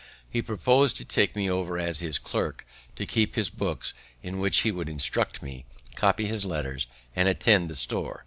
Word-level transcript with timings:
He 0.27 0.41
propos'd 0.41 0.97
to 0.97 1.05
take 1.05 1.35
me 1.35 1.47
over 1.47 1.77
as 1.77 1.99
his 1.99 2.17
clerk, 2.17 2.65
to 2.95 3.05
keep 3.05 3.35
his 3.35 3.51
books, 3.51 3.93
in 4.23 4.39
which 4.39 4.61
he 4.61 4.71
would 4.71 4.89
instruct 4.89 5.43
me, 5.43 5.63
copy 5.95 6.25
his 6.25 6.43
letters, 6.43 6.87
and 7.15 7.27
attend 7.29 7.69
the 7.69 7.75
store. 7.75 8.19